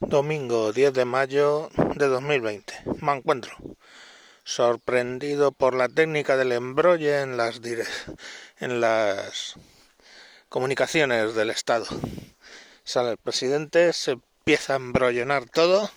[0.00, 2.82] Domingo 10 de mayo de 2020.
[3.00, 3.56] Me encuentro
[4.44, 7.62] sorprendido por la técnica del embrolle en las
[8.60, 9.54] en las
[10.50, 11.86] comunicaciones del Estado.
[12.84, 15.90] Sale el presidente, se empieza a embrollonar todo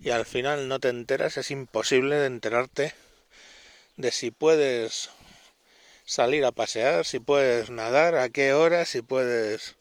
[0.00, 2.94] y al final no te enteras, es imposible de enterarte
[3.98, 5.10] de si puedes
[6.06, 9.76] salir a pasear, si puedes nadar, a qué hora, si puedes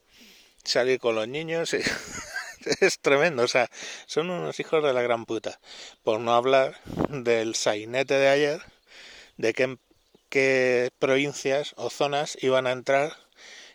[0.66, 1.74] salir con los niños.
[2.82, 3.70] es tremendo, o sea,
[4.06, 5.60] son unos hijos de la gran puta.
[6.04, 6.76] Por no hablar
[7.10, 8.62] del sainete de ayer,
[9.38, 9.78] de qué,
[10.30, 13.14] qué provincias o zonas iban a entrar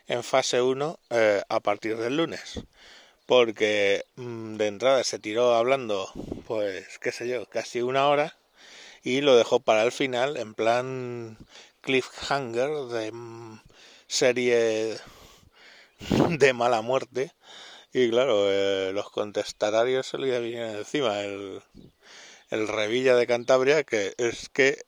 [0.07, 2.61] en fase 1 eh, a partir del lunes.
[3.25, 6.11] Porque mm, de entrada se tiró hablando,
[6.47, 8.37] pues, qué sé yo, casi una hora
[9.03, 11.37] y lo dejó para el final en plan
[11.81, 13.61] cliffhanger de mm,
[14.07, 14.97] serie
[16.29, 17.31] de mala muerte
[17.93, 21.19] y claro, eh, los contestatarios se le encima.
[21.21, 21.61] El,
[22.49, 24.85] el Revilla de Cantabria, que es que,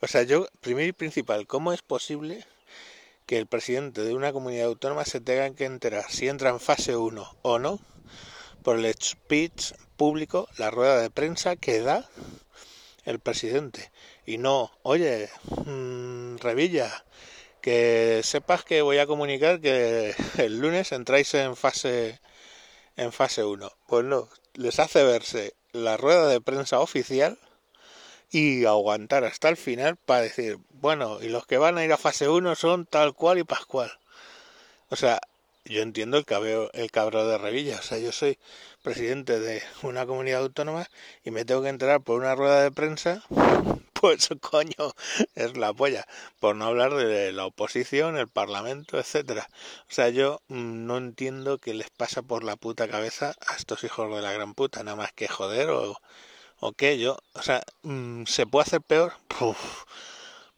[0.00, 2.44] o sea, yo, primero y principal, ¿cómo es posible
[3.26, 6.96] que el presidente de una comunidad autónoma se tenga que enterar si entra en fase
[6.96, 7.80] 1 o no
[8.62, 12.08] por el speech público, la rueda de prensa que da
[13.04, 13.90] el presidente?
[14.24, 15.28] Y no, oye,
[15.66, 17.04] mmm, Revilla,
[17.60, 22.20] que sepas que voy a comunicar que el lunes entráis en fase
[22.96, 23.70] en fase 1.
[23.86, 27.38] Pues no, les hace verse la rueda de prensa oficial
[28.30, 31.98] y aguantar hasta el final para decir, bueno, y los que van a ir a
[31.98, 33.92] fase 1 son tal cual y pascual.
[34.88, 35.20] O sea,
[35.64, 38.38] yo entiendo el cabreo, el cabreo de Revilla, o sea, yo soy
[38.82, 40.88] presidente de una comunidad autónoma
[41.24, 43.24] y me tengo que enterar por una rueda de prensa
[44.28, 44.94] pues coño,
[45.34, 46.06] es la polla.
[46.38, 49.48] Por no hablar de la oposición, el parlamento, etcétera.
[49.90, 53.82] O sea, yo mm, no entiendo qué les pasa por la puta cabeza a estos
[53.82, 56.00] hijos de la gran puta, nada más que joder o,
[56.60, 56.98] o qué.
[56.98, 59.14] Yo, o sea, mm, ¿se puede hacer peor?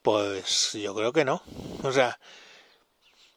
[0.02, 1.42] pues yo creo que no.
[1.82, 2.18] O sea,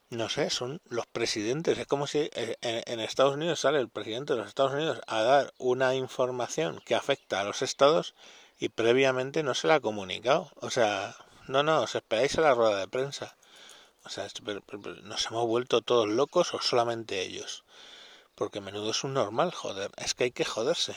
[0.09, 1.77] no sé, son los presidentes.
[1.77, 5.21] Es como si eh, en, Estados Unidos sale el presidente de los Estados Unidos a
[5.21, 8.13] dar una información que afecta a los estados
[8.61, 10.51] y previamente no se la ha comunicado.
[10.61, 11.15] O sea,
[11.47, 13.35] no, no, os esperáis a la rueda de prensa.
[14.05, 14.27] O sea,
[15.03, 17.63] ¿nos hemos vuelto todos locos o solamente ellos?
[18.35, 19.89] Porque menudo es un normal, joder.
[19.97, 20.95] Es que hay que joderse.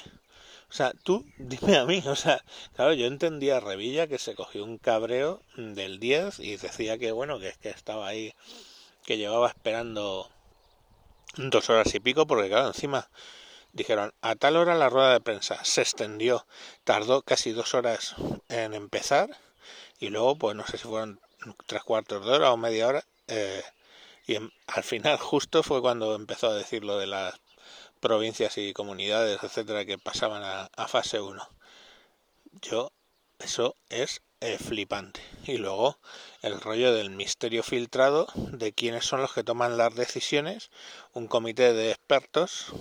[0.69, 2.44] O sea, tú dime a mí, o sea,
[2.76, 7.12] claro, yo entendía a Revilla que se cogió un cabreo del 10 y decía que,
[7.12, 8.34] bueno, que es que estaba ahí,
[9.06, 10.28] que llevaba esperando
[11.38, 13.08] dos horas y pico, porque claro, encima
[13.74, 16.46] Dijeron, a tal hora la rueda de prensa se extendió,
[16.84, 18.14] tardó casi dos horas
[18.48, 19.28] en empezar
[19.98, 21.20] y luego, pues no sé si fueron
[21.66, 23.64] tres cuartos de hora o media hora eh,
[24.28, 27.34] y al final justo fue cuando empezó a decir lo de las
[27.98, 31.42] provincias y comunidades, etcétera, que pasaban a, fase 1.
[32.62, 32.92] Yo,
[33.41, 35.20] eso es eh, flipante.
[35.46, 35.98] Y luego
[36.42, 40.70] el rollo del misterio filtrado de quiénes son los que toman las decisiones,
[41.12, 42.72] un comité de expertos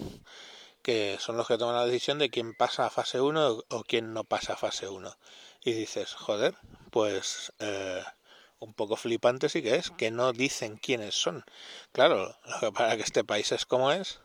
[0.83, 4.13] que son los que toman la decisión de quién pasa a fase 1 o quién
[4.13, 5.17] no pasa a fase 1.
[5.63, 6.55] Y dices, joder,
[6.91, 8.03] pues eh,
[8.59, 11.45] un poco flipante sí que es, que no dicen quiénes son.
[11.93, 12.35] Claro,
[12.75, 14.19] para que este país es como es,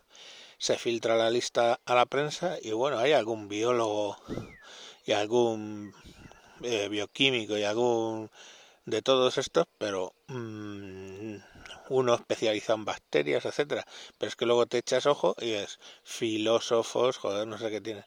[0.58, 4.18] se filtra la lista a la prensa y bueno, hay algún biólogo
[5.06, 5.94] y algún
[6.62, 8.30] eh, bioquímico y algún
[8.84, 10.97] de todos estos, pero mmm,
[11.88, 13.84] uno especializado en bacterias, etcétera,
[14.18, 18.04] pero es que luego te echas ojo y es filósofos, joder, no sé qué tiene,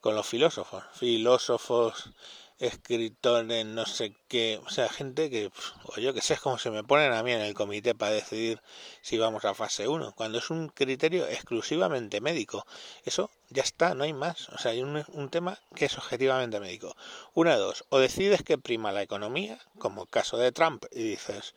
[0.00, 2.10] con los filósofos, filósofos,
[2.58, 5.50] escritores, no sé qué, o sea, gente que,
[5.84, 8.12] o yo que sé, es como se me ponen a mí en el comité para
[8.12, 8.62] decidir
[9.02, 12.66] si vamos a fase 1, cuando es un criterio exclusivamente médico.
[13.04, 14.48] Eso ya está, no hay más.
[14.50, 16.96] O sea, hay un, un tema que es objetivamente médico.
[17.34, 21.54] Una dos, o decides que prima la economía, como el caso de Trump, y dices,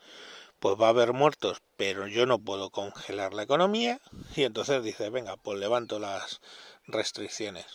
[0.59, 3.99] pues va a haber muertos, pero yo no puedo congelar la economía
[4.35, 6.41] y entonces dice, venga, pues levanto las
[6.85, 7.65] restricciones.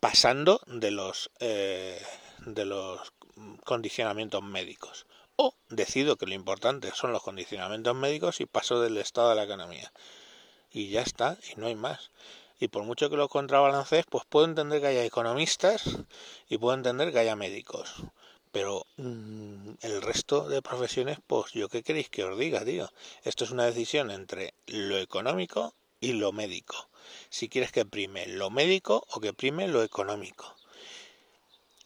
[0.00, 2.00] Pasando de los eh,
[2.46, 3.12] de los
[3.64, 5.06] condicionamientos médicos.
[5.36, 9.44] O decido que lo importante son los condicionamientos médicos y paso del estado de la
[9.44, 9.92] economía.
[10.70, 12.10] Y ya está, y no hay más.
[12.58, 15.84] Y por mucho que lo contrabalancees, pues puedo entender que haya economistas
[16.48, 17.94] y puedo entender que haya médicos.
[18.52, 22.90] Pero mm, el resto de profesiones, pues yo qué queréis que os diga, tío.
[23.24, 26.88] Esto es una decisión entre lo económico y lo médico.
[27.28, 30.56] Si quieres que prime lo médico o que prime lo económico.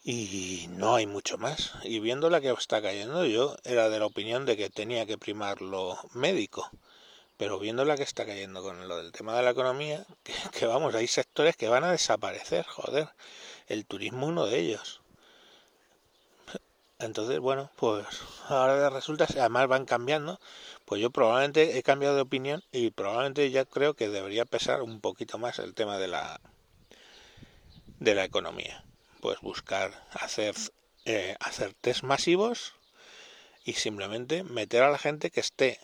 [0.03, 1.73] Y no hay mucho más.
[1.83, 5.17] Y viendo la que está cayendo, yo era de la opinión de que tenía que
[5.17, 6.69] primar lo médico.
[7.37, 10.05] pero viendo la que está cayendo con lo del tema de la economía,
[10.53, 13.09] que, vamos, hay sectores que van a desaparecer, joder,
[13.67, 15.01] el turismo uno de ellos.
[16.99, 18.05] Entonces, bueno, pues
[18.47, 20.39] ahora resulta, además van cambiando,
[20.85, 25.01] pues yo probablemente he cambiado de opinión y probablemente ya creo que debería pesar un
[25.01, 26.39] poquito más el tema de la
[27.99, 28.83] de la economía.
[29.21, 30.55] Pues buscar hacer
[31.05, 32.73] eh, hacer test masivos
[33.65, 35.79] y simplemente meter a la gente que esté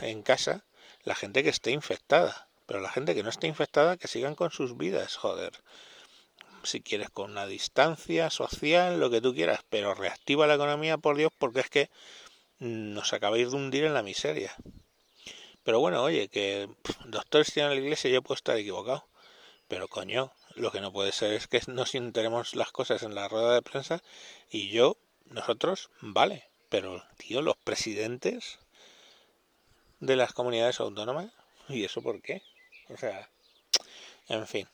[0.00, 0.64] en casa
[1.06, 2.48] la gente que esté infectada.
[2.66, 5.52] Pero la gente que no esté infectada, que sigan con sus vidas, joder.
[6.66, 11.16] Si quieres con una distancia social, lo que tú quieras, pero reactiva la economía, por
[11.16, 11.90] Dios, porque es que
[12.58, 14.54] nos acabáis de hundir en la miseria.
[15.62, 16.68] Pero bueno, oye, que
[17.06, 19.06] doctores tienen la iglesia, yo puedo estar equivocado.
[19.68, 23.28] Pero coño, lo que no puede ser es que nos enteremos las cosas en la
[23.28, 24.02] rueda de prensa
[24.50, 24.96] y yo,
[25.26, 26.44] nosotros, vale.
[26.68, 28.58] Pero, tío, los presidentes
[30.00, 31.32] de las comunidades autónomas.
[31.68, 32.42] ¿Y eso por qué?
[32.88, 33.28] O sea,
[34.28, 34.68] en fin,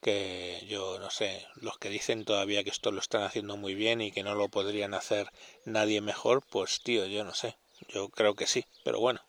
[0.00, 4.00] que yo no sé, los que dicen todavía que esto lo están haciendo muy bien
[4.00, 5.30] y que no lo podrían hacer
[5.64, 7.56] nadie mejor, pues tío, yo no sé,
[7.88, 9.20] yo creo que sí, pero bueno,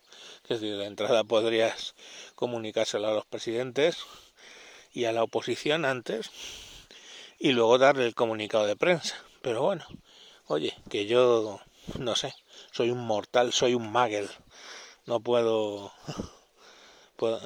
[0.47, 1.95] que decir, de entrada podrías
[2.35, 3.97] comunicárselo a los presidentes
[4.91, 6.29] y a la oposición antes
[7.39, 9.85] y luego darle el comunicado de prensa, pero bueno,
[10.45, 11.59] oye, que yo
[11.97, 12.33] no sé,
[12.71, 14.29] soy un mortal, soy un magel
[15.09, 15.91] no puedo,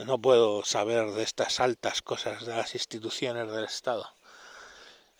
[0.05, 4.07] no puedo saber de estas altas cosas de las instituciones del Estado.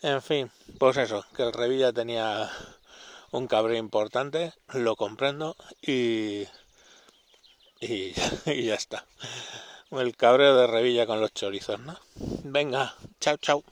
[0.02, 2.50] En fin, pues eso, que el Revilla tenía
[3.30, 6.44] un cabreo importante, lo comprendo y,
[7.80, 8.12] y,
[8.64, 9.06] ya está.
[9.90, 11.98] El cabreo de Revilla con los chorizos, ¿no?
[12.44, 13.64] Venga, chao, chao.